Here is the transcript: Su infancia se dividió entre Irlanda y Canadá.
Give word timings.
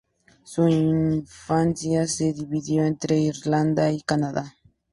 Su 0.43 0.67
infancia 0.67 2.07
se 2.07 2.33
dividió 2.33 2.83
entre 2.83 3.19
Irlanda 3.19 3.91
y 3.91 4.01
Canadá. 4.01 4.55